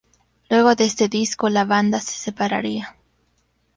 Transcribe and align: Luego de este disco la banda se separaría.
Luego 0.49 0.73
de 0.73 0.85
este 0.85 1.09
disco 1.09 1.47
la 1.49 1.63
banda 1.63 1.99
se 1.99 2.13
separaría. 2.17 2.95